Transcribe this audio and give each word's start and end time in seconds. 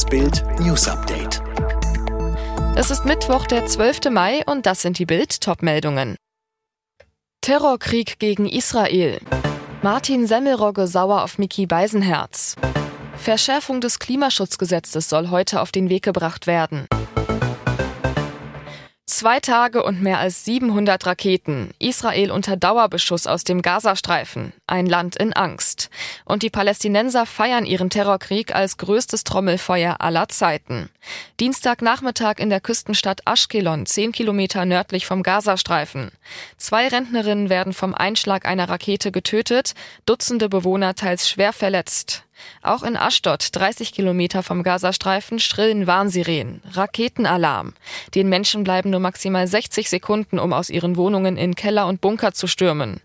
Das 0.00 0.08
Bild 0.08 0.42
News 0.60 0.88
Update. 0.88 1.42
Es 2.74 2.90
ist 2.90 3.04
Mittwoch, 3.04 3.46
der 3.46 3.66
12. 3.66 4.08
Mai 4.10 4.42
und 4.46 4.64
das 4.64 4.80
sind 4.80 4.98
die 4.98 5.04
Bild 5.04 5.42
Topmeldungen. 5.42 6.16
Terrorkrieg 7.42 8.18
gegen 8.18 8.48
Israel. 8.48 9.20
Martin 9.82 10.26
Semmelrogge 10.26 10.86
sauer 10.86 11.22
auf 11.22 11.36
Mickey 11.36 11.66
Beisenherz. 11.66 12.56
Verschärfung 13.18 13.82
des 13.82 13.98
Klimaschutzgesetzes 13.98 15.06
soll 15.06 15.28
heute 15.28 15.60
auf 15.60 15.70
den 15.70 15.90
Weg 15.90 16.04
gebracht 16.04 16.46
werden. 16.46 16.86
Zwei 19.20 19.38
Tage 19.38 19.82
und 19.82 20.00
mehr 20.00 20.18
als 20.18 20.46
700 20.46 21.04
Raketen. 21.04 21.72
Israel 21.78 22.30
unter 22.30 22.56
Dauerbeschuss 22.56 23.26
aus 23.26 23.44
dem 23.44 23.60
Gazastreifen. 23.60 24.54
Ein 24.66 24.86
Land 24.86 25.16
in 25.16 25.34
Angst. 25.34 25.90
Und 26.24 26.42
die 26.42 26.48
Palästinenser 26.48 27.26
feiern 27.26 27.66
ihren 27.66 27.90
Terrorkrieg 27.90 28.54
als 28.54 28.78
größtes 28.78 29.24
Trommelfeuer 29.24 29.96
aller 29.98 30.30
Zeiten. 30.30 30.88
Dienstagnachmittag 31.38 32.38
in 32.38 32.48
der 32.48 32.62
Küstenstadt 32.62 33.20
Ashkelon, 33.26 33.84
zehn 33.84 34.12
Kilometer 34.12 34.64
nördlich 34.64 35.04
vom 35.04 35.22
Gazastreifen. 35.22 36.12
Zwei 36.56 36.88
Rentnerinnen 36.88 37.50
werden 37.50 37.74
vom 37.74 37.94
Einschlag 37.94 38.46
einer 38.46 38.70
Rakete 38.70 39.12
getötet, 39.12 39.74
Dutzende 40.06 40.48
Bewohner 40.48 40.94
teils 40.94 41.28
schwer 41.28 41.52
verletzt. 41.52 42.24
Auch 42.62 42.82
in 42.82 42.96
Aschdod, 42.96 43.48
30 43.52 43.92
Kilometer 43.92 44.42
vom 44.42 44.62
Gazastreifen, 44.62 45.38
schrillen 45.38 45.86
Warnsirenen. 45.86 46.62
Raketenalarm. 46.72 47.74
Den 48.14 48.28
Menschen 48.28 48.64
bleiben 48.64 48.90
nur 48.90 49.00
maximal 49.00 49.46
60 49.46 49.88
Sekunden, 49.88 50.38
um 50.38 50.52
aus 50.52 50.70
ihren 50.70 50.96
Wohnungen 50.96 51.36
in 51.36 51.54
Keller 51.54 51.86
und 51.86 52.00
Bunker 52.00 52.32
zu 52.32 52.46
stürmen. 52.46 53.00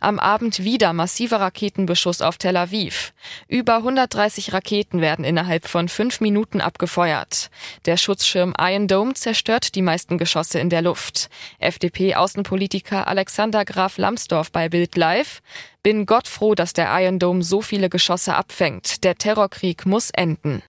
Am 0.00 0.18
Abend 0.18 0.62
wieder 0.62 0.92
massiver 0.92 1.40
Raketenbeschuss 1.40 2.22
auf 2.22 2.38
Tel 2.38 2.56
Aviv. 2.56 3.12
Über 3.48 3.76
130 3.76 4.52
Raketen 4.52 5.00
werden 5.00 5.24
innerhalb 5.24 5.66
von 5.66 5.88
fünf 5.88 6.20
Minuten 6.20 6.60
abgefeuert. 6.60 7.50
Der 7.84 7.96
Schutzschirm 7.96 8.54
Iron 8.58 8.86
Dome 8.86 9.14
zerstört 9.14 9.74
die 9.74 9.82
meisten 9.82 10.18
Geschosse 10.18 10.60
in 10.60 10.70
der 10.70 10.82
Luft. 10.82 11.28
FDP-Außenpolitiker 11.58 13.08
Alexander 13.08 13.64
Graf 13.64 13.98
Lambsdorff 13.98 14.52
bei 14.52 14.68
Bild 14.68 14.96
Live. 14.96 15.42
Bin 15.82 16.06
Gott 16.06 16.28
froh, 16.28 16.54
dass 16.54 16.72
der 16.72 16.88
Iron 17.00 17.18
Dome 17.18 17.42
so 17.42 17.60
viele 17.60 17.88
Geschosse 17.88 18.34
abfängt. 18.34 19.04
Der 19.04 19.16
Terrorkrieg 19.16 19.86
muss 19.86 20.10
enden. 20.10 20.62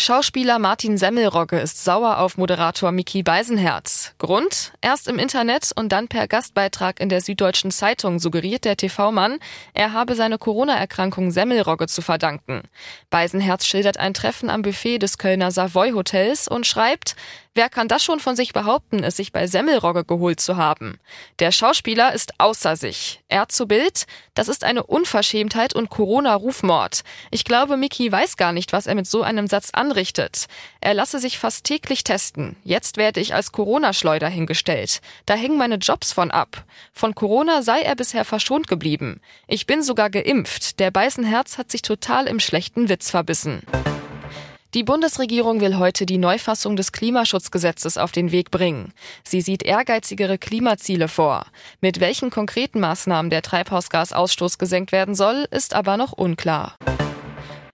Schauspieler 0.00 0.58
Martin 0.58 0.96
Semmelrogge 0.96 1.60
ist 1.60 1.84
sauer 1.84 2.20
auf 2.20 2.38
Moderator 2.38 2.90
Miki 2.90 3.22
Beisenherz. 3.22 4.14
Grund? 4.16 4.72
Erst 4.80 5.08
im 5.08 5.18
Internet 5.18 5.72
und 5.76 5.90
dann 5.90 6.08
per 6.08 6.26
Gastbeitrag 6.26 6.98
in 7.00 7.10
der 7.10 7.20
Süddeutschen 7.20 7.70
Zeitung 7.70 8.18
suggeriert 8.18 8.64
der 8.64 8.78
TV-Mann, 8.78 9.38
er 9.74 9.92
habe 9.92 10.14
seine 10.14 10.38
Corona-Erkrankung 10.38 11.32
Semmelrogge 11.32 11.86
zu 11.86 12.00
verdanken. 12.00 12.62
Beisenherz 13.10 13.66
schildert 13.66 13.98
ein 13.98 14.14
Treffen 14.14 14.48
am 14.48 14.62
Buffet 14.62 15.00
des 15.00 15.18
Kölner 15.18 15.50
Savoy 15.50 15.90
Hotels 15.90 16.48
und 16.48 16.66
schreibt, 16.66 17.14
Wer 17.52 17.68
kann 17.68 17.88
das 17.88 18.04
schon 18.04 18.20
von 18.20 18.36
sich 18.36 18.52
behaupten, 18.52 19.02
es 19.02 19.16
sich 19.16 19.32
bei 19.32 19.48
Semmelrogge 19.48 20.04
geholt 20.04 20.38
zu 20.38 20.56
haben? 20.56 21.00
Der 21.40 21.50
Schauspieler 21.50 22.12
ist 22.12 22.34
außer 22.38 22.76
sich. 22.76 23.22
Er 23.28 23.48
zu 23.48 23.66
Bild, 23.66 24.06
das 24.34 24.46
ist 24.46 24.62
eine 24.62 24.84
Unverschämtheit 24.84 25.74
und 25.74 25.90
Corona-Rufmord. 25.90 27.00
Ich 27.32 27.44
glaube, 27.44 27.76
Miki 27.76 28.10
weiß 28.10 28.36
gar 28.36 28.52
nicht, 28.52 28.72
was 28.72 28.86
er 28.86 28.94
mit 28.94 29.08
so 29.08 29.22
einem 29.22 29.48
Satz 29.48 29.70
anrichtet. 29.72 30.46
Er 30.80 30.94
lasse 30.94 31.18
sich 31.18 31.40
fast 31.40 31.64
täglich 31.64 32.04
testen. 32.04 32.54
Jetzt 32.62 32.98
werde 32.98 33.18
ich 33.18 33.34
als 33.34 33.50
Corona-Schleuder 33.50 34.28
hingestellt. 34.28 35.00
Da 35.26 35.34
hängen 35.34 35.58
meine 35.58 35.76
Jobs 35.76 36.12
von 36.12 36.30
ab. 36.30 36.64
Von 36.92 37.16
Corona 37.16 37.62
sei 37.62 37.80
er 37.80 37.96
bisher 37.96 38.24
verschont 38.24 38.68
geblieben. 38.68 39.20
Ich 39.48 39.66
bin 39.66 39.82
sogar 39.82 40.08
geimpft. 40.08 40.78
Der 40.78 40.92
Beißenherz 40.92 41.58
hat 41.58 41.72
sich 41.72 41.82
total 41.82 42.28
im 42.28 42.38
schlechten 42.38 42.88
Witz 42.88 43.10
verbissen. 43.10 43.62
Die 44.72 44.84
Bundesregierung 44.84 45.60
will 45.60 45.78
heute 45.78 46.06
die 46.06 46.18
Neufassung 46.18 46.76
des 46.76 46.92
Klimaschutzgesetzes 46.92 47.98
auf 47.98 48.12
den 48.12 48.30
Weg 48.30 48.52
bringen. 48.52 48.92
Sie 49.24 49.40
sieht 49.40 49.64
ehrgeizigere 49.64 50.38
Klimaziele 50.38 51.08
vor. 51.08 51.46
Mit 51.80 51.98
welchen 51.98 52.30
konkreten 52.30 52.78
Maßnahmen 52.78 53.30
der 53.30 53.42
Treibhausgasausstoß 53.42 54.58
gesenkt 54.58 54.92
werden 54.92 55.16
soll, 55.16 55.48
ist 55.50 55.74
aber 55.74 55.96
noch 55.96 56.12
unklar. 56.12 56.76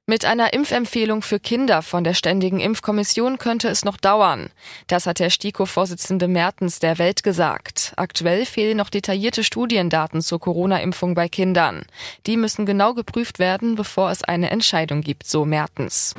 Mit 0.07 0.25
einer 0.25 0.55
Impfempfehlung 0.55 1.21
für 1.21 1.39
Kinder 1.39 1.83
von 1.83 2.03
der 2.03 2.15
Ständigen 2.15 2.61
Impfkommission 2.61 3.39
könnte 3.39 3.69
es 3.69 3.84
noch 3.84 3.99
dauern. 3.99 4.51
Das 4.87 5.07
hat 5.07 5.19
der 5.19 5.31
STIKO-Vorsitzende 5.31 6.28
Mertens 6.28 6.78
der 6.78 6.99
Welt 6.99 7.25
gesagt. 7.25 7.93
Aktuell 7.97 8.47
fehlen 8.47 8.77
noch 8.78 8.89
detaillierte 8.89 9.45
Studiendaten 9.45 10.23
zur 10.23 10.41
Corona-Impfung 10.41 11.15
bei 11.15 11.28
Kindern. 11.28 11.84
Die 12.27 12.39
müssen 12.39 12.65
genau 12.65 12.95
geprüft 12.95 13.39
werden, 13.39 13.75
bevor 13.75 14.11
es 14.11 14.23
eine 14.23 14.51
Entscheidung 14.51 15.03
gibt, 15.03 15.27
so 15.27 15.45
Mertens. 15.45 16.15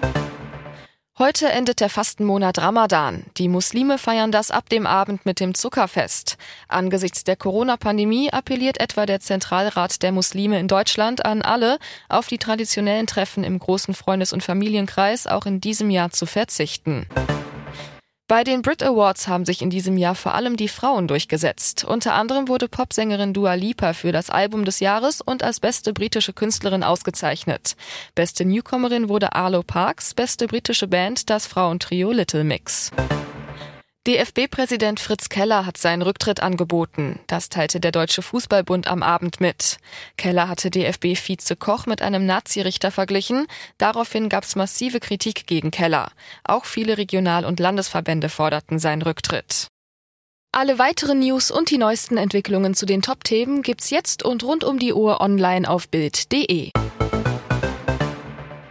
Heute 1.19 1.49
endet 1.49 1.79
der 1.79 1.89
Fastenmonat 1.89 2.59
Ramadan. 2.59 3.23
Die 3.37 3.49
Muslime 3.49 3.97
feiern 3.97 4.31
das 4.31 4.51
ab 4.51 4.69
dem 4.69 4.85
Abend 4.85 5.25
mit 5.25 5.39
dem 5.39 5.55
Zuckerfest. 5.55 6.37
Angesichts 6.67 7.23
der 7.23 7.35
Corona-Pandemie 7.35 8.31
appelliert 8.31 8.79
etwa 8.79 9.07
der 9.07 9.19
Zentralrat 9.19 10.03
der 10.03 10.11
Muslime 10.11 10.59
in 10.59 10.67
Deutschland 10.67 11.25
an 11.25 11.41
alle, 11.41 11.79
auf 12.07 12.27
die 12.27 12.37
traditionellen 12.37 13.07
Treffen 13.07 13.43
im 13.43 13.57
großen 13.57 13.95
Freundes- 13.95 14.31
und 14.31 14.43
Familienkreis 14.43 15.25
auch 15.25 15.47
in 15.47 15.59
diesem 15.59 15.89
Jahr 15.89 16.11
zu 16.11 16.27
verzichten. 16.27 17.07
Bei 18.29 18.43
den 18.43 18.61
Brit 18.61 18.83
Awards 18.83 19.29
haben 19.29 19.45
sich 19.45 19.61
in 19.61 19.69
diesem 19.69 19.95
Jahr 19.95 20.13
vor 20.13 20.35
allem 20.35 20.57
die 20.57 20.67
Frauen 20.67 21.07
durchgesetzt. 21.07 21.85
Unter 21.85 22.13
anderem 22.13 22.49
wurde 22.49 22.67
Popsängerin 22.67 23.33
Dua 23.33 23.53
Lipa 23.53 23.93
für 23.93 24.11
das 24.11 24.29
Album 24.29 24.65
des 24.65 24.81
Jahres 24.81 25.21
und 25.21 25.43
als 25.43 25.61
beste 25.61 25.93
britische 25.93 26.33
Künstlerin 26.33 26.83
ausgezeichnet. 26.83 27.77
Beste 28.15 28.43
Newcomerin 28.43 29.07
wurde 29.07 29.31
Arlo 29.33 29.63
Parks, 29.63 30.13
beste 30.13 30.47
britische 30.47 30.89
Band 30.89 31.29
das 31.29 31.47
Frauentrio 31.47 32.11
Little 32.11 32.43
Mix. 32.43 32.91
DFB-Präsident 34.07 35.01
Fritz 35.01 35.27
Keller 35.27 35.65
hat 35.65 35.75
seinen 35.75 36.01
Rücktritt 36.01 36.41
angeboten. 36.41 37.19
Das 37.27 37.49
teilte 37.49 37.81
der 37.81 37.91
Deutsche 37.91 38.21
Fußballbund 38.21 38.87
am 38.87 39.03
Abend 39.03 39.41
mit. 39.41 39.79
Keller 40.15 40.47
hatte 40.47 40.71
DFB-Vize 40.71 41.57
Koch 41.57 41.87
mit 41.87 42.01
einem 42.01 42.25
Nazi-Richter 42.25 42.89
verglichen. 42.91 43.47
Daraufhin 43.77 44.29
gab 44.29 44.45
es 44.45 44.55
massive 44.55 45.01
Kritik 45.01 45.45
gegen 45.45 45.71
Keller. 45.71 46.09
Auch 46.45 46.63
viele 46.63 46.97
Regional- 46.97 47.43
und 47.43 47.59
Landesverbände 47.59 48.29
forderten 48.29 48.79
seinen 48.79 49.01
Rücktritt. 49.01 49.67
Alle 50.53 50.79
weiteren 50.79 51.19
News 51.19 51.51
und 51.51 51.69
die 51.69 51.77
neuesten 51.77 52.15
Entwicklungen 52.15 52.75
zu 52.75 52.85
den 52.85 53.01
Top-Themen 53.01 53.61
gibt's 53.61 53.89
jetzt 53.89 54.23
und 54.23 54.41
rund 54.45 54.63
um 54.63 54.79
die 54.79 54.93
Uhr 54.93 55.19
online 55.19 55.69
auf 55.69 55.89
Bild.de. 55.89 56.71